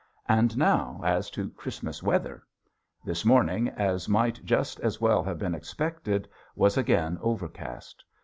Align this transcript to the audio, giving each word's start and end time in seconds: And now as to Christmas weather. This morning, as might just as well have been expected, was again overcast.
And 0.27 0.57
now 0.57 0.99
as 1.03 1.29
to 1.29 1.51
Christmas 1.51 2.01
weather. 2.01 2.41
This 3.05 3.23
morning, 3.23 3.69
as 3.69 4.09
might 4.09 4.43
just 4.43 4.79
as 4.79 4.99
well 4.99 5.21
have 5.21 5.37
been 5.37 5.53
expected, 5.53 6.27
was 6.55 6.75
again 6.75 7.19
overcast. 7.21 8.03